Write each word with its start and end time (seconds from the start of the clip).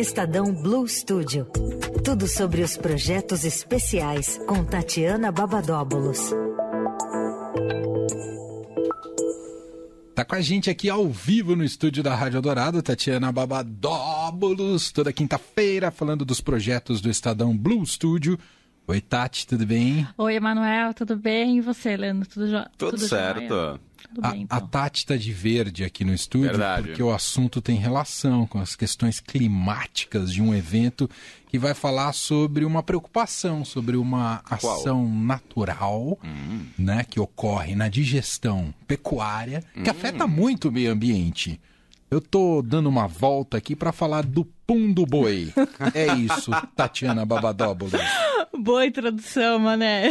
Estadão 0.00 0.50
Blue 0.54 0.88
Studio. 0.88 1.44
Tudo 2.02 2.26
sobre 2.26 2.62
os 2.62 2.74
projetos 2.74 3.44
especiais 3.44 4.40
com 4.46 4.64
Tatiana 4.64 5.30
Babadóbulos. 5.30 6.18
Tá 10.14 10.24
com 10.24 10.36
a 10.36 10.40
gente 10.40 10.70
aqui 10.70 10.88
ao 10.88 11.06
vivo 11.06 11.54
no 11.54 11.62
estúdio 11.62 12.02
da 12.02 12.14
Rádio 12.14 12.40
Dourado, 12.40 12.82
Tatiana 12.82 13.30
Babadóbulos, 13.30 14.90
toda 14.90 15.12
quinta-feira, 15.12 15.90
falando 15.90 16.24
dos 16.24 16.40
projetos 16.40 17.02
do 17.02 17.10
Estadão 17.10 17.54
Blue 17.54 17.84
Studio. 17.84 18.38
Oi, 18.86 19.02
Tati, 19.02 19.46
tudo 19.46 19.66
bem? 19.66 20.08
Oi, 20.16 20.34
Emanuel, 20.34 20.94
tudo 20.94 21.14
bem? 21.14 21.58
E 21.58 21.60
você, 21.60 21.94
Leandro? 21.94 22.26
Tudo, 22.26 22.48
jo... 22.48 22.64
tudo, 22.78 22.90
tudo 22.92 22.98
certo. 23.06 23.78
Tudo 24.02 24.24
a, 24.26 24.30
bem, 24.30 24.42
então. 24.42 24.58
a 24.58 24.60
Tati 24.60 25.06
tá 25.06 25.16
de 25.16 25.32
verde 25.32 25.84
aqui 25.84 26.04
no 26.04 26.12
estúdio 26.14 26.48
Verdade. 26.50 26.88
porque 26.88 27.02
o 27.02 27.12
assunto 27.12 27.60
tem 27.60 27.76
relação 27.76 28.46
com 28.46 28.58
as 28.58 28.74
questões 28.76 29.20
climáticas 29.20 30.32
de 30.32 30.40
um 30.42 30.54
evento 30.54 31.08
que 31.48 31.58
vai 31.58 31.74
falar 31.74 32.12
sobre 32.12 32.64
uma 32.64 32.82
preocupação, 32.82 33.64
sobre 33.64 33.96
uma 33.96 34.42
ação 34.48 35.08
natural 35.12 36.18
Hum. 36.24 36.66
né, 36.78 37.04
que 37.08 37.18
ocorre 37.20 37.74
na 37.74 37.88
digestão 37.88 38.72
pecuária, 38.86 39.62
que 39.74 39.88
Hum. 39.88 39.92
afeta 39.92 40.26
muito 40.26 40.68
o 40.68 40.72
meio 40.72 40.92
ambiente. 40.92 41.60
Eu 42.10 42.20
tô 42.20 42.60
dando 42.60 42.88
uma 42.88 43.06
volta 43.06 43.56
aqui 43.56 43.76
para 43.76 43.92
falar 43.92 44.24
do 44.26 44.44
pum 44.66 44.92
do 44.92 45.06
boi. 45.06 45.52
É 45.94 46.12
isso, 46.16 46.50
Tatiana 46.74 47.24
Babadóbulos. 47.24 47.92
Boa 48.62 48.86
introdução, 48.86 49.58
mané. 49.58 50.08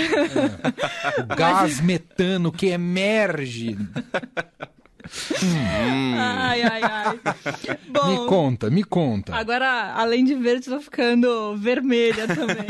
O 1.19 1.35
gás 1.35 1.79
metano 1.81 2.51
que 2.51 2.67
emerge. 2.67 3.77
Ai, 6.17 6.61
ai, 6.61 6.81
ai. 6.83 7.19
Bom, 7.89 8.07
Me 8.23 8.27
conta, 8.27 8.69
me 8.69 8.83
conta. 8.83 9.35
agora, 9.35 9.93
além 9.93 10.23
de 10.23 10.35
verde, 10.35 10.65
tô 10.69 10.79
ficando 10.79 11.55
vermelha 11.57 12.27
também. 12.27 12.67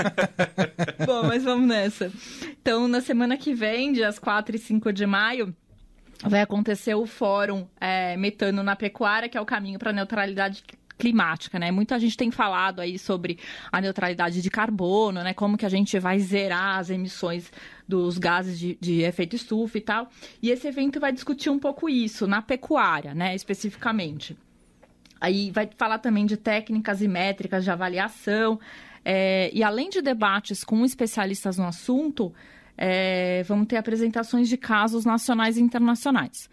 Bom, 1.05 1.23
mas 1.23 1.43
vamos 1.43 1.67
nessa. 1.67 2.11
Então, 2.61 2.87
na 2.87 3.01
semana 3.01 3.37
que 3.37 3.53
vem, 3.53 3.91
dias 3.91 4.19
4 4.19 4.55
e 4.55 4.59
5 4.59 4.93
de 4.93 5.05
maio, 5.05 5.53
vai 6.23 6.41
acontecer 6.41 6.93
o 6.95 7.05
Fórum 7.05 7.67
é, 7.79 8.15
Metano 8.17 8.63
na 8.63 8.75
Pecuária, 8.75 9.27
que 9.29 9.37
é 9.37 9.41
o 9.41 9.45
caminho 9.45 9.79
para 9.79 9.89
a 9.89 9.93
neutralidade 9.93 10.63
climática, 10.99 11.57
né? 11.57 11.71
Muita 11.71 11.97
gente 11.97 12.17
tem 12.17 12.29
falado 12.29 12.81
aí 12.81 12.99
sobre 12.99 13.39
a 13.71 13.79
neutralidade 13.79 14.41
de 14.41 14.49
carbono, 14.49 15.23
né? 15.23 15.33
Como 15.33 15.57
que 15.57 15.65
a 15.65 15.69
gente 15.69 15.97
vai 15.97 16.19
zerar 16.19 16.77
as 16.77 16.89
emissões 16.89 17.51
dos 17.87 18.17
gases 18.17 18.59
de, 18.59 18.77
de 18.79 19.01
efeito 19.01 19.35
estufa 19.35 19.77
e 19.77 19.81
tal. 19.81 20.09
E 20.41 20.51
esse 20.51 20.67
evento 20.67 20.99
vai 20.99 21.11
discutir 21.11 21.49
um 21.49 21.57
pouco 21.57 21.89
isso, 21.89 22.27
na 22.27 22.41
pecuária, 22.41 23.15
né? 23.15 23.33
Especificamente. 23.33 24.37
Aí 25.21 25.49
vai 25.51 25.69
falar 25.77 25.99
também 25.99 26.25
de 26.25 26.37
técnicas 26.37 27.01
e 27.01 27.07
métricas 27.07 27.63
de 27.63 27.71
avaliação. 27.71 28.59
é, 29.03 29.49
e 29.53 29.63
além 29.63 29.89
de 29.89 30.01
debates 30.01 30.63
com 30.63 30.83
especialistas 30.85 31.57
no 31.57 31.65
assunto, 31.65 32.33
é, 32.77 33.43
vamos 33.43 33.67
ter 33.67 33.77
apresentações 33.77 34.47
de 34.47 34.57
casos 34.57 35.05
nacionais 35.05 35.57
e 35.57 35.61
internacionais. 35.61 36.49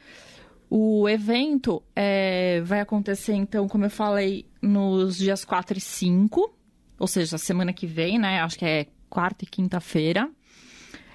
O 0.68 1.08
evento 1.08 1.82
é, 1.94 2.60
vai 2.62 2.80
acontecer, 2.80 3.34
então, 3.34 3.68
como 3.68 3.84
eu 3.84 3.90
falei, 3.90 4.46
nos 4.60 5.16
dias 5.16 5.44
4 5.44 5.78
e 5.78 5.80
5, 5.80 6.52
ou 6.98 7.06
seja, 7.06 7.38
semana 7.38 7.72
que 7.72 7.86
vem, 7.86 8.18
né? 8.18 8.40
Acho 8.40 8.58
que 8.58 8.64
é 8.64 8.86
quarta 9.08 9.44
e 9.44 9.46
quinta-feira. 9.46 10.28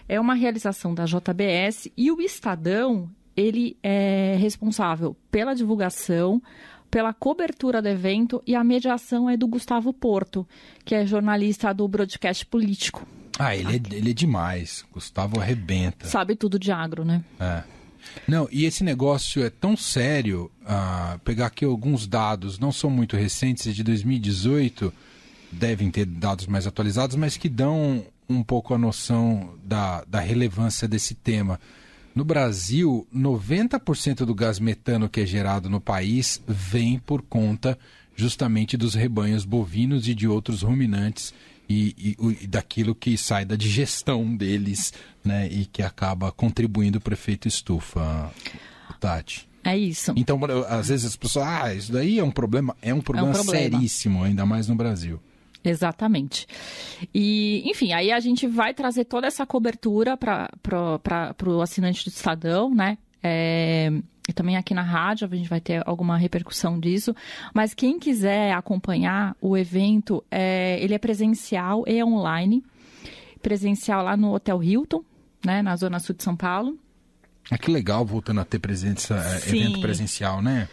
É 0.07 0.19
uma 0.19 0.33
realização 0.33 0.93
da 0.93 1.05
JBS 1.05 1.89
e 1.97 2.11
o 2.11 2.21
Estadão, 2.21 3.09
ele 3.35 3.77
é 3.83 4.35
responsável 4.39 5.15
pela 5.29 5.53
divulgação, 5.53 6.41
pela 6.89 7.13
cobertura 7.13 7.81
do 7.81 7.87
evento 7.87 8.43
e 8.45 8.55
a 8.55 8.63
mediação 8.63 9.29
é 9.29 9.37
do 9.37 9.47
Gustavo 9.47 9.93
Porto, 9.93 10.47
que 10.83 10.93
é 10.93 11.05
jornalista 11.05 11.73
do 11.73 11.87
broadcast 11.87 12.45
político. 12.45 13.07
Ah, 13.39 13.55
ele 13.55 13.77
é, 13.77 13.95
ele 13.95 14.11
é 14.11 14.13
demais. 14.13 14.85
Gustavo 14.91 15.39
arrebenta. 15.39 16.05
Sabe 16.07 16.35
tudo 16.35 16.59
de 16.59 16.71
agro, 16.71 17.05
né? 17.05 17.23
É. 17.39 17.63
Não, 18.27 18.47
e 18.51 18.65
esse 18.65 18.83
negócio 18.83 19.43
é 19.43 19.49
tão 19.49 19.75
sério. 19.75 20.51
ah, 20.65 21.19
pegar 21.23 21.47
aqui 21.47 21.65
alguns 21.65 22.07
dados, 22.07 22.59
não 22.59 22.71
são 22.71 22.89
muito 22.89 23.15
recentes, 23.15 23.67
é 23.67 23.71
de 23.71 23.83
2018, 23.83 24.93
devem 25.51 25.89
ter 25.91 26.05
dados 26.05 26.47
mais 26.47 26.65
atualizados, 26.65 27.15
mas 27.15 27.37
que 27.37 27.49
dão 27.49 28.05
um 28.29 28.43
pouco 28.43 28.73
a 28.73 28.77
noção 28.77 29.55
da, 29.63 30.03
da 30.05 30.19
relevância 30.19 30.87
desse 30.87 31.13
tema. 31.13 31.59
No 32.13 32.25
Brasil, 32.25 33.07
90% 33.15 34.25
do 34.25 34.35
gás 34.35 34.59
metano 34.59 35.09
que 35.09 35.21
é 35.21 35.25
gerado 35.25 35.69
no 35.69 35.79
país 35.79 36.41
vem 36.47 36.99
por 36.99 37.21
conta 37.21 37.77
justamente 38.15 38.75
dos 38.75 38.93
rebanhos 38.93 39.45
bovinos 39.45 40.07
e 40.07 40.13
de 40.13 40.27
outros 40.27 40.61
ruminantes 40.61 41.33
e, 41.71 42.15
e 42.19 42.43
e 42.43 42.47
daquilo 42.47 42.93
que 42.93 43.17
sai 43.17 43.45
da 43.45 43.55
digestão 43.55 44.35
deles, 44.35 44.93
né? 45.23 45.47
E 45.47 45.65
que 45.65 45.81
acaba 45.81 46.31
contribuindo 46.31 46.99
para 46.99 47.11
o 47.11 47.13
efeito 47.13 47.47
estufa, 47.47 48.31
Tati. 48.99 49.47
É 49.63 49.77
isso. 49.77 50.11
Então, 50.15 50.39
às 50.67 50.87
vezes 50.87 51.05
as 51.05 51.15
pessoas, 51.15 51.45
ah, 51.47 51.73
isso 51.73 51.91
daí 51.91 52.17
é 52.17 52.23
um 52.23 52.31
problema, 52.31 52.75
é 52.81 52.93
um 52.93 53.01
problema, 53.01 53.31
problema. 53.31 53.77
seríssimo, 53.77 54.23
ainda 54.23 54.45
mais 54.45 54.67
no 54.67 54.75
Brasil. 54.75 55.19
Exatamente. 55.63 56.47
E, 57.13 57.61
enfim, 57.65 57.93
aí 57.93 58.11
a 58.11 58.19
gente 58.19 58.47
vai 58.47 58.73
trazer 58.73 59.05
toda 59.05 59.27
essa 59.27 59.45
cobertura 59.45 60.17
para 60.17 60.49
o 61.45 61.61
assinante 61.61 62.03
do 62.03 62.09
Estadão, 62.09 62.73
né? 62.73 62.97
É, 63.23 63.91
e 64.27 64.33
também 64.33 64.57
aqui 64.57 64.73
na 64.73 64.81
rádio 64.81 65.29
a 65.31 65.35
gente 65.35 65.47
vai 65.49 65.61
ter 65.61 65.81
alguma 65.85 66.17
repercussão 66.17 66.79
disso. 66.79 67.15
Mas 67.53 67.73
quem 67.73 67.99
quiser 67.99 68.53
acompanhar 68.53 69.35
o 69.41 69.55
evento, 69.57 70.23
é, 70.31 70.79
ele 70.81 70.93
é 70.93 70.97
presencial 70.97 71.83
e 71.87 72.03
online. 72.03 72.63
Presencial 73.41 74.03
lá 74.03 74.15
no 74.17 74.33
Hotel 74.33 74.61
Hilton, 74.63 75.03
né? 75.45 75.61
Na 75.61 75.75
Zona 75.75 75.99
Sul 75.99 76.15
de 76.15 76.23
São 76.23 76.35
Paulo. 76.35 76.77
Ah, 77.49 77.57
que 77.57 77.71
legal 77.71 78.05
voltando 78.05 78.39
a 78.39 78.45
ter 78.45 78.59
presença, 78.59 79.19
Sim. 79.39 79.61
evento 79.63 79.81
presencial, 79.81 80.41
né? 80.41 80.67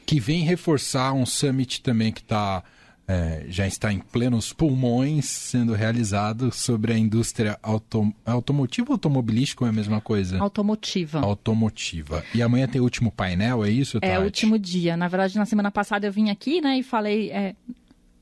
que 0.07 0.21
vem 0.21 0.43
reforçar 0.43 1.13
um 1.13 1.25
summit 1.27 1.81
também 1.83 2.13
que 2.13 2.23
tá, 2.23 2.63
eh, 3.09 3.45
já 3.49 3.67
está 3.67 3.93
em 3.93 3.99
plenos 3.99 4.53
pulmões 4.53 5.25
sendo 5.27 5.73
realizado 5.75 6.53
sobre 6.53 6.93
a 6.93 6.99
indústria 6.99 7.59
autom 7.63 8.13
automotiva 8.25 8.91
ou 8.91 8.95
automobilística 8.95 9.65
ou 9.65 9.69
é 9.69 9.71
a 9.71 9.73
mesma 9.75 10.01
coisa? 10.01 10.39
Automotiva. 10.41 11.21
Automotiva. 11.21 12.25
E 12.35 12.43
amanhã 12.43 12.67
tem 12.67 12.81
o 12.81 12.85
último 12.85 13.11
painel, 13.11 13.65
é 13.65 13.71
isso, 13.71 13.99
É 13.99 14.09
Tati? 14.11 14.21
o 14.21 14.25
último 14.25 14.59
dia. 14.59 14.97
Na 14.97 15.09
verdade, 15.09 15.37
na 15.37 15.47
semana 15.47 15.71
passada 15.71 16.07
eu 16.07 16.13
vim 16.13 16.31
aqui, 16.31 16.61
né, 16.61 16.79
e 16.79 16.83
falei. 16.83 17.31
é, 17.31 17.55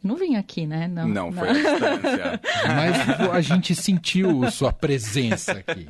Não 0.02 0.16
vim 0.16 0.36
aqui, 0.36 0.66
né? 0.66 0.88
Não, 0.88 1.06
Não, 1.06 1.32
foi 1.32 1.48
a 1.48 1.52
distância. 1.52 2.40
Mas 2.66 3.30
a 3.30 3.40
gente 3.40 3.74
sentiu 3.74 4.50
sua 4.50 4.72
presença 4.72 5.52
aqui. 5.52 5.86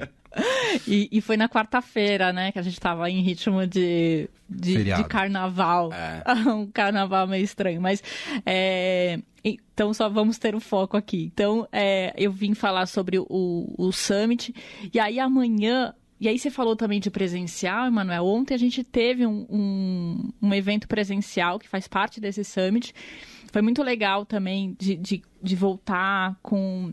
E, 0.87 1.09
e 1.13 1.21
foi 1.21 1.37
na 1.37 1.49
quarta-feira, 1.49 2.33
né, 2.33 2.53
que 2.53 2.59
a 2.59 2.63
gente 2.63 2.79
tava 2.81 3.09
em 3.11 3.21
ritmo 3.21 3.67
de, 3.67 4.29
de, 4.49 4.85
de 4.85 5.05
carnaval. 5.05 5.91
É. 5.93 6.33
um 6.51 6.67
carnaval 6.67 7.27
meio 7.27 7.45
estranho. 7.45 7.81
Mas. 7.81 8.03
é, 8.45 9.19
então, 9.45 9.93
só 9.93 10.09
vamos 10.09 10.39
ter 10.39 10.55
o 10.55 10.61
foco 10.61 10.97
aqui. 10.97 11.31
Então, 11.33 11.67
é, 11.73 12.13
eu 12.17 12.31
vim 12.31 12.55
falar 12.55 12.87
sobre 12.87 13.19
o, 13.19 13.27
o 13.29 13.93
Summit. 13.93 14.55
E 14.93 15.01
aí, 15.01 15.19
amanhã. 15.19 15.95
E 16.21 16.29
aí, 16.29 16.39
você 16.39 16.51
falou 16.51 16.77
também 16.77 17.01
de 17.01 17.11
presencial, 17.11 17.87
Emanuel. 17.87 18.25
Ontem 18.25 18.55
a 18.55 18.59
gente 18.59 18.85
teve 18.85 19.27
um, 19.27 19.45
um, 19.51 20.31
um 20.41 20.55
evento 20.55 20.87
presencial 20.87 21.59
que 21.59 21.69
faz 21.69 21.89
parte 21.89 22.21
desse 22.21 22.45
Summit. 22.45 22.95
Foi 23.53 23.63
muito 23.63 23.83
legal 23.83 24.25
também 24.25 24.75
de, 24.79 24.97
de, 24.97 25.23
de 25.43 25.57
voltar 25.57 26.37
com 26.43 26.93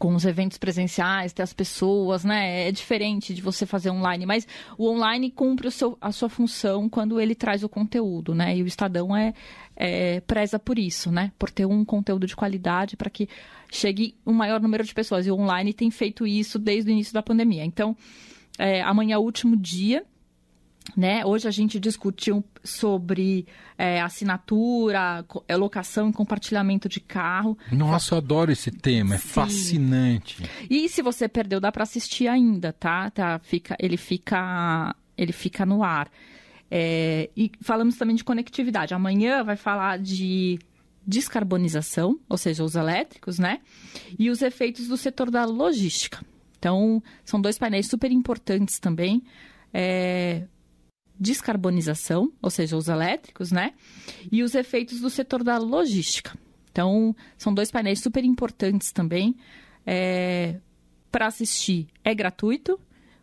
com 0.00 0.16
os 0.16 0.24
eventos 0.24 0.58
presenciais, 0.58 1.32
ter 1.32 1.42
as 1.42 1.52
pessoas, 1.52 2.24
né? 2.24 2.68
É 2.68 2.72
diferente 2.72 3.32
de 3.32 3.40
você 3.40 3.64
fazer 3.64 3.88
online, 3.90 4.26
mas 4.26 4.46
o 4.76 4.88
online 4.88 5.30
cumpre 5.30 5.68
o 5.68 5.70
seu, 5.70 5.96
a 6.00 6.10
sua 6.10 6.28
função 6.28 6.88
quando 6.88 7.20
ele 7.20 7.36
traz 7.36 7.62
o 7.62 7.68
conteúdo, 7.68 8.34
né? 8.34 8.56
E 8.56 8.64
o 8.64 8.66
Estadão 8.66 9.16
é, 9.16 9.32
é 9.76 10.18
preza 10.20 10.58
por 10.58 10.76
isso, 10.76 11.12
né? 11.12 11.30
Por 11.38 11.50
ter 11.50 11.66
um 11.66 11.84
conteúdo 11.84 12.26
de 12.26 12.34
qualidade 12.34 12.96
para 12.96 13.08
que 13.08 13.28
chegue 13.70 14.16
um 14.26 14.32
maior 14.32 14.60
número 14.60 14.82
de 14.82 14.92
pessoas. 14.92 15.24
E 15.24 15.30
o 15.30 15.36
online 15.36 15.72
tem 15.72 15.88
feito 15.88 16.26
isso 16.26 16.58
desde 16.58 16.90
o 16.90 16.92
início 16.92 17.14
da 17.14 17.22
pandemia. 17.22 17.64
Então, 17.64 17.96
é, 18.58 18.82
amanhã 18.82 19.14
é 19.14 19.18
o 19.18 19.22
último 19.22 19.56
dia. 19.56 20.04
Né? 20.94 21.24
Hoje 21.24 21.48
a 21.48 21.50
gente 21.50 21.80
discutiu 21.80 22.44
sobre 22.62 23.46
é, 23.76 24.00
assinatura, 24.00 25.24
é, 25.48 25.56
locação 25.56 26.10
e 26.10 26.12
compartilhamento 26.12 26.88
de 26.88 27.00
carro. 27.00 27.56
Nossa, 27.72 28.14
eu 28.14 28.18
adoro 28.18 28.52
esse 28.52 28.70
tema, 28.70 29.14
é 29.14 29.18
Sim. 29.18 29.28
fascinante. 29.28 30.50
E 30.70 30.88
se 30.88 31.02
você 31.02 31.28
perdeu, 31.28 31.60
dá 31.60 31.72
para 31.72 31.82
assistir 31.82 32.28
ainda, 32.28 32.72
tá? 32.72 33.10
tá 33.10 33.38
fica, 33.38 33.76
ele, 33.78 33.96
fica, 33.96 34.94
ele 35.16 35.32
fica 35.32 35.66
no 35.66 35.82
ar. 35.82 36.10
É, 36.70 37.30
e 37.36 37.50
falamos 37.60 37.96
também 37.96 38.16
de 38.16 38.24
conectividade. 38.24 38.94
Amanhã 38.94 39.42
vai 39.42 39.56
falar 39.56 39.98
de 39.98 40.58
descarbonização, 41.06 42.18
ou 42.28 42.36
seja, 42.36 42.64
os 42.64 42.74
elétricos, 42.74 43.38
né? 43.38 43.60
E 44.18 44.28
os 44.28 44.42
efeitos 44.42 44.88
do 44.88 44.96
setor 44.96 45.30
da 45.30 45.44
logística. 45.44 46.24
Então, 46.58 47.02
são 47.24 47.40
dois 47.40 47.58
painéis 47.58 47.86
super 47.86 48.10
importantes 48.10 48.80
também. 48.80 49.22
É, 49.72 50.44
descarbonização, 51.18 52.30
ou 52.42 52.50
seja, 52.50 52.76
os 52.76 52.88
elétricos, 52.88 53.50
né? 53.50 53.72
E 54.30 54.42
os 54.42 54.54
efeitos 54.54 55.00
do 55.00 55.08
setor 55.10 55.42
da 55.42 55.58
logística. 55.58 56.36
Então, 56.70 57.16
são 57.38 57.54
dois 57.54 57.70
painéis 57.70 58.00
super 58.00 58.24
importantes 58.24 58.92
também. 58.92 59.34
É, 59.86 60.56
Para 61.10 61.26
assistir 61.26 61.86
é 62.04 62.14
gratuito. 62.14 62.78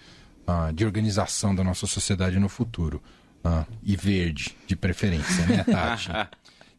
uh, 0.46 0.72
de 0.72 0.84
organização 0.84 1.54
da 1.54 1.64
nossa 1.64 1.86
sociedade 1.86 2.38
no 2.38 2.48
futuro. 2.48 3.02
Uh, 3.44 3.66
e 3.82 3.94
verde, 3.94 4.56
de 4.66 4.74
preferência, 4.74 5.46
né, 5.46 5.64
Tati? 5.70 6.08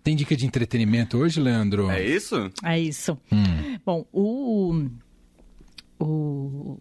Tem 0.03 0.15
dica 0.15 0.35
de 0.35 0.45
entretenimento 0.45 1.17
hoje, 1.17 1.39
Leandro? 1.39 1.89
É 1.89 2.03
isso? 2.03 2.51
É 2.63 2.79
isso. 2.79 3.17
Hum. 3.31 3.77
Bom, 3.85 4.06
o, 4.12 4.89
o, 6.00 6.79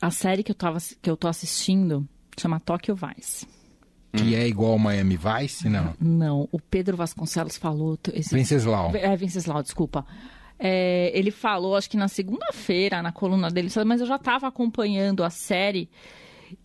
a 0.00 0.10
série 0.10 0.42
que 0.42 0.50
eu, 0.50 0.54
tava, 0.54 0.78
que 1.00 1.08
eu 1.10 1.16
tô 1.16 1.28
assistindo 1.28 2.06
chama 2.38 2.60
Tokyo 2.60 2.94
Vice. 2.94 3.46
Que 4.12 4.34
é 4.34 4.46
igual 4.48 4.72
ao 4.72 4.78
Miami 4.78 5.16
Vice? 5.16 5.68
Não. 5.68 5.94
Não, 6.00 6.48
o 6.50 6.58
Pedro 6.58 6.96
Vasconcelos 6.96 7.56
falou. 7.56 7.98
Esse, 8.12 8.34
Venceslau. 8.34 8.94
É, 8.96 9.14
Venceslau, 9.16 9.62
desculpa. 9.62 10.04
É, 10.62 11.10
ele 11.14 11.30
falou, 11.30 11.74
acho 11.74 11.88
que 11.88 11.96
na 11.96 12.06
segunda-feira, 12.06 13.00
na 13.00 13.10
coluna 13.10 13.50
dele, 13.50 13.70
mas 13.86 14.02
eu 14.02 14.06
já 14.06 14.16
estava 14.16 14.46
acompanhando 14.46 15.24
a 15.24 15.30
série. 15.30 15.88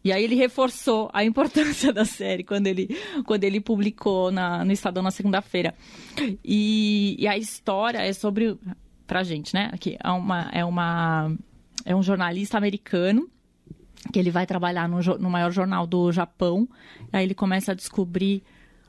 E 0.03 0.12
aí 0.12 0.21
ele 0.21 0.36
reforçou 0.36 1.09
a 1.13 1.24
importância 1.24 1.92
da 1.94 2.03
série 2.03 2.44
quando 2.44 2.68
ele, 2.68 2.89
quando 3.25 3.45
ele 3.45 3.62
publicou 3.62 4.31
na, 4.31 4.65
no 4.65 4.71
Estadão 4.74 5.01
na 5.01 5.12
segunda-feira. 5.12 5.74
E, 6.44 7.15
e, 7.18 7.25
a 7.25 7.38
história 7.38 8.00
é 8.00 8.12
sobre. 8.12 8.57
Pra 9.07 9.24
gente, 9.24 9.53
né? 9.53 9.69
Aqui, 9.71 9.97
é, 10.03 10.09
uma, 10.09 10.50
é, 10.51 10.65
uma, 10.65 11.31
é 11.86 11.95
um 11.95 12.01
jornalista 12.01 12.57
americano 12.57 13.30
que 14.12 14.18
ele 14.18 14.31
vai 14.31 14.47
trabalhar 14.47 14.89
no, 14.89 15.00
no 15.19 15.30
maior 15.30 15.51
jornal 15.51 15.86
do 15.86 16.12
Japão. 16.12 16.68
Aí 17.13 17.24
ele 17.24 17.36
começa 17.36 17.71
a 17.71 17.75
descobrir 17.75 18.44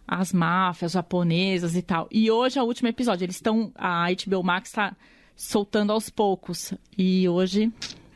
as 0.06 0.32
máfias 0.32 0.92
japonesas 0.92 1.74
e 1.74 1.82
tal. 1.82 2.08
E 2.10 2.30
hoje 2.30 2.58
é 2.58 2.62
o 2.62 2.66
último 2.66 2.88
episódio. 2.88 3.24
Eles 3.24 3.36
estão. 3.36 3.72
A 3.74 4.06
HBO 4.10 4.42
Max 4.42 4.68
está 4.68 4.94
soltando 5.34 5.92
aos 5.92 6.08
poucos. 6.08 6.72
E 6.96 7.28
hoje. 7.28 7.72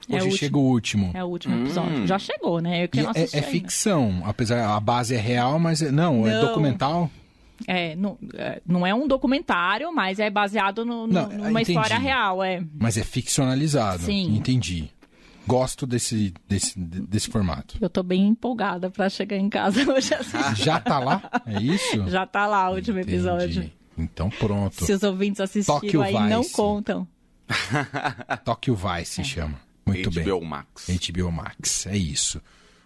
Hoje 0.08 0.28
é 0.28 0.30
chega 0.30 0.58
o 0.58 0.62
último. 0.62 1.10
É 1.14 1.22
o 1.22 1.28
último 1.28 1.60
episódio. 1.62 2.02
Hum. 2.02 2.06
Já 2.06 2.18
chegou, 2.18 2.60
né? 2.60 2.84
Eu 2.84 2.88
que 2.88 3.02
não 3.02 3.10
é, 3.10 3.22
é 3.22 3.42
ficção, 3.42 4.22
apesar 4.24 4.74
a 4.74 4.80
base 4.80 5.14
é 5.14 5.18
real, 5.18 5.58
mas 5.58 5.82
é, 5.82 5.90
não, 5.90 6.22
não, 6.22 6.28
é 6.28 6.40
documental. 6.40 7.10
É 7.66 7.94
não, 7.94 8.18
não 8.66 8.86
é 8.86 8.94
um 8.94 9.06
documentário, 9.06 9.94
mas 9.94 10.18
é 10.18 10.30
baseado 10.30 10.84
no, 10.84 11.06
no, 11.06 11.12
não, 11.12 11.28
numa 11.28 11.62
entendi. 11.62 11.78
história 11.78 11.98
real, 11.98 12.42
é. 12.42 12.64
Mas 12.74 12.96
é 12.96 13.04
ficcionalizado. 13.04 14.02
Sim. 14.02 14.34
Entendi 14.34 14.90
gosto 15.50 15.86
desse, 15.86 16.32
desse, 16.48 16.78
desse 16.78 17.28
formato. 17.28 17.76
Eu 17.80 17.90
tô 17.90 18.02
bem 18.02 18.28
empolgada 18.28 18.90
para 18.90 19.08
chegar 19.08 19.36
em 19.36 19.48
casa 19.48 19.80
hoje 19.92 20.14
assistir. 20.14 20.64
Já 20.64 20.78
tá 20.80 20.98
lá? 20.98 21.22
É 21.46 21.60
isso? 21.60 22.08
Já 22.08 22.24
tá 22.26 22.46
lá 22.46 22.70
o 22.70 22.74
último 22.76 22.98
Entendi. 22.98 23.14
episódio. 23.16 23.72
Então 23.98 24.30
pronto. 24.30 24.84
Se 24.84 24.92
os 24.92 25.02
ouvintes 25.02 25.40
assistiram 25.40 26.02
aí, 26.02 26.12
Vice. 26.14 26.28
não 26.28 26.44
contam. 26.50 27.06
Tóquio 28.44 28.74
Vice 28.76 29.14
se 29.16 29.24
chama. 29.24 29.58
Muito 29.84 30.08
HBO 30.10 30.14
bem. 30.16 30.24
HBO 30.24 30.44
Max. 30.44 30.86
HBO 30.88 31.32
Max, 31.32 31.86
é 31.86 31.96
isso. 31.96 32.40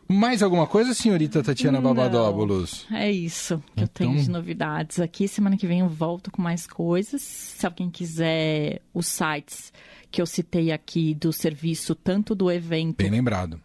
Mais 0.08 0.42
alguma 0.42 0.66
coisa, 0.66 0.92
senhorita 0.92 1.42
Tatiana 1.42 1.80
Não, 1.80 1.94
Babadóbulos? 1.94 2.86
É 2.92 3.10
isso 3.10 3.62
que 3.74 3.82
eu 3.82 3.84
Então- 3.84 4.06
tenho 4.12 4.22
de 4.22 4.30
novidades 4.30 5.00
aqui. 5.00 5.26
Semana 5.26 5.56
que 5.56 5.66
vem 5.66 5.80
eu 5.80 5.88
volto 5.88 6.30
com 6.30 6.42
mais 6.42 6.66
coisas. 6.66 7.22
Se 7.22 7.64
alguém 7.64 7.88
quiser 7.90 8.80
os 8.92 9.06
sites 9.06 9.72
que 10.14 10.22
eu 10.22 10.26
citei 10.26 10.70
aqui 10.70 11.12
do 11.14 11.32
serviço, 11.32 11.92
tanto 11.94 12.34
do 12.36 12.48
evento 12.50 12.98
Bem 12.98 13.10
lembrado. 13.10 13.60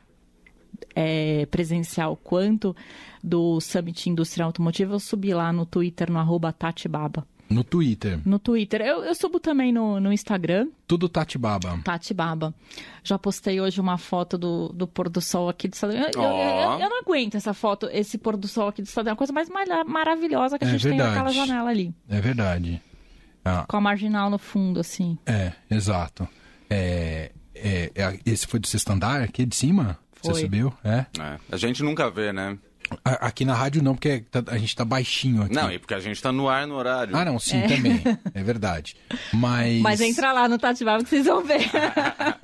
é, 0.95 1.45
presencial 1.47 2.15
quanto 2.15 2.75
do 3.23 3.59
Summit 3.61 4.09
Industrial 4.09 4.47
Automotiva, 4.47 4.93
eu 4.95 4.99
subi 4.99 5.31
lá 5.33 5.53
no 5.53 5.65
Twitter, 5.65 6.11
no 6.11 6.17
arroba 6.17 6.51
Tatibaba. 6.51 7.25
No 7.49 7.63
Twitter, 7.63 8.19
No 8.25 8.37
Twitter. 8.37 8.79
Eu, 8.81 9.03
eu 9.03 9.15
subo 9.15 9.39
também 9.39 9.71
no, 9.71 9.99
no 9.99 10.13
Instagram, 10.13 10.67
tudo 10.87 11.09
Tati 11.09 11.35
Baba. 11.37 11.79
Tati 11.83 12.13
Baba. 12.13 12.53
Já 13.03 13.17
postei 13.17 13.59
hoje 13.59 13.81
uma 13.81 13.97
foto 13.97 14.37
do, 14.37 14.69
do 14.69 14.87
pôr 14.87 15.09
do 15.09 15.19
sol 15.19 15.49
aqui 15.49 15.67
do 15.67 15.73
Estadão. 15.73 15.97
Eu, 15.97 16.11
eu- 16.13 16.21
Ó. 16.21 16.75
eu- 16.75 16.79
eu 16.81 16.89
não 16.89 16.99
aguento 17.01 17.33
essa 17.35 17.51
foto, 17.53 17.87
esse 17.91 18.19
pôr 18.19 18.37
do 18.37 18.47
sol 18.47 18.67
aqui 18.67 18.83
do 18.83 18.85
Estadão. 18.85 19.11
É 19.11 19.13
a 19.13 19.17
coisa 19.17 19.33
mais 19.33 19.49
mara- 19.49 19.83
maravilhosa 19.83 20.59
que 20.59 20.65
a 20.65 20.67
É 20.67 20.71
gente 20.71 20.81
tem 20.87 20.91
verdade. 20.97 21.15
naquela 21.15 21.31
janela 21.33 21.69
ali. 21.71 21.91
É 22.07 22.21
verdade. 22.21 22.79
Ah, 23.43 23.65
Com 23.67 23.77
a 23.77 23.81
marginal 23.81 24.29
no 24.29 24.37
fundo, 24.37 24.79
assim. 24.79 25.17
é, 25.25 25.53
exato. 25.71 26.27
É, 26.69 27.31
é, 27.55 27.91
é, 27.95 28.19
esse 28.25 28.45
foi 28.47 28.59
do 28.59 28.67
sexto 28.67 28.91
andar 28.91 29.21
aqui 29.21 29.45
de 29.45 29.55
cima? 29.55 29.97
Você 30.21 30.31
Foi. 30.31 30.41
subiu? 30.41 30.73
É. 30.83 31.05
É. 31.19 31.37
A 31.51 31.57
gente 31.57 31.81
nunca 31.81 32.09
vê, 32.11 32.31
né? 32.33 32.57
A- 33.05 33.27
Aqui 33.27 33.45
na 33.45 33.53
rádio 33.53 33.83
não, 33.83 33.93
porque 33.93 34.21
tá- 34.31 34.43
a 34.47 34.57
gente 34.57 34.75
tá 34.75 34.83
baixinho 34.83 35.43
aqui. 35.43 35.53
Não, 35.53 35.71
e 35.71 35.77
porque 35.77 35.93
a 35.93 35.99
gente 35.99 36.21
tá 36.21 36.31
no 36.31 36.49
ar 36.49 36.65
no 36.67 36.73
horário. 36.75 37.15
Ah, 37.15 37.23
não, 37.23 37.37
sim, 37.39 37.61
também. 37.61 38.01
É 38.33 38.43
verdade. 38.43 38.95
Mas, 39.31 39.79
Mas 39.81 40.01
entra 40.01 40.33
lá 40.33 40.47
no 40.49 40.57
Tati 40.57 40.83
Baba 40.83 41.03
que 41.03 41.09
vocês 41.09 41.25
vão 41.25 41.43
ver. 41.43 41.61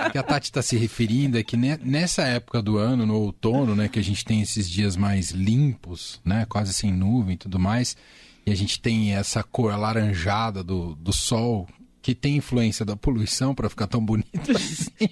o 0.08 0.12
que 0.12 0.18
a 0.18 0.24
Tati 0.24 0.46
está 0.52 0.62
se 0.62 0.78
referindo 0.78 1.38
é 1.38 1.44
que 1.44 1.58
ne- 1.58 1.80
nessa 1.84 2.24
época 2.24 2.62
do 2.62 2.78
ano, 2.78 3.06
no 3.06 3.16
outono, 3.16 3.76
né, 3.76 3.88
que 3.88 3.98
a 4.00 4.04
gente 4.04 4.24
tem 4.24 4.42
esses 4.42 4.70
dias 4.70 4.96
mais 4.96 5.32
limpos, 5.32 6.22
né, 6.24 6.46
quase 6.48 6.74
sem 6.74 6.92
nuvem 6.94 7.34
e 7.34 7.38
tudo 7.38 7.58
mais, 7.60 7.98
e 8.46 8.52
a 8.52 8.56
gente 8.56 8.80
tem 8.80 9.14
essa 9.16 9.42
cor 9.44 9.72
alaranjada 9.74 10.64
do, 10.64 10.94
do 10.96 11.12
sol, 11.12 11.68
que 12.06 12.14
tem 12.14 12.36
influência 12.36 12.86
da 12.86 12.96
poluição 12.96 13.56
para 13.56 13.68
ficar 13.68 13.88
tão 13.88 14.00
bonito 14.00 14.30
assim. 14.56 15.10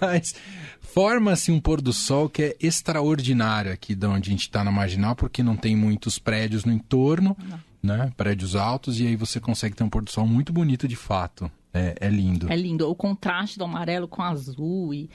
Mas 0.00 0.34
forma-se 0.80 1.52
um 1.52 1.60
pôr 1.60 1.82
do 1.82 1.92
sol 1.92 2.30
que 2.30 2.42
é 2.42 2.56
extraordinário 2.58 3.70
aqui 3.70 3.94
de 3.94 4.06
onde 4.06 4.30
a 4.30 4.32
gente 4.32 4.40
está 4.40 4.64
na 4.64 4.72
marginal, 4.72 5.14
porque 5.14 5.42
não 5.42 5.54
tem 5.54 5.76
muitos 5.76 6.18
prédios 6.18 6.64
no 6.64 6.72
entorno, 6.72 7.36
né? 7.82 8.10
Prédios 8.16 8.56
altos, 8.56 8.98
e 8.98 9.06
aí 9.06 9.16
você 9.16 9.38
consegue 9.38 9.76
ter 9.76 9.84
um 9.84 9.90
pôr 9.90 10.02
do 10.02 10.10
sol 10.10 10.26
muito 10.26 10.50
bonito 10.50 10.88
de 10.88 10.96
fato. 10.96 11.50
É, 11.74 11.94
é 12.00 12.08
lindo. 12.08 12.50
É 12.50 12.56
lindo. 12.56 12.88
O 12.88 12.94
contraste 12.94 13.58
do 13.58 13.64
amarelo 13.64 14.08
com 14.08 14.22
azul 14.22 14.94
e... 14.94 15.10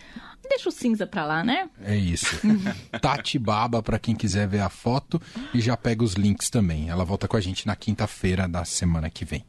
Deixa 0.48 0.70
o 0.70 0.72
cinza 0.72 1.08
pra 1.08 1.25
lá, 1.25 1.44
né? 1.44 1.72
É 1.82 1.98
isso. 1.98 2.39
Tati 3.01 3.39
Baba, 3.39 3.82
para 3.82 3.98
quem 3.98 4.16
quiser 4.16 4.48
ver 4.48 4.60
a 4.60 4.70
foto, 4.70 5.20
e 5.56 5.60
já 5.60 5.75
pega 5.75 6.04
os 6.04 6.13
links 6.13 6.51
também. 6.51 6.88
Ela 6.88 7.04
volta 7.04 7.28
com 7.28 7.36
a 7.36 7.42
gente 7.42 7.66
na 7.66 7.75
quinta-feira 7.75 8.48
da 8.48 8.63
semana 8.63 9.10
que 9.10 9.25
vem. 9.25 9.44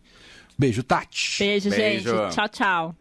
Beijo, 0.60 0.82
Tati! 0.82 1.38
Beijo, 1.38 1.70
Beijo. 1.70 2.10
gente. 2.10 2.34
Tchau, 2.34 2.48
tchau. 2.48 2.94